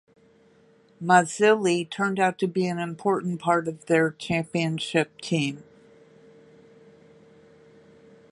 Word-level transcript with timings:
Mazzilli 0.99 1.87
turned 1.87 2.19
out 2.19 2.39
to 2.39 2.47
be 2.47 2.65
an 2.65 2.79
important 2.79 3.39
part 3.39 3.67
of 3.67 3.85
their 3.85 4.09
championship 4.09 5.21
team. 5.21 5.63